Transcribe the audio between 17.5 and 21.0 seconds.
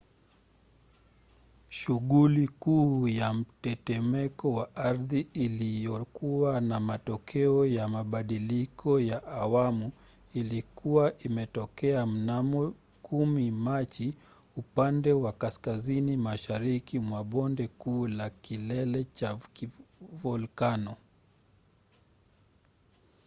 kuu la kilele cha volikano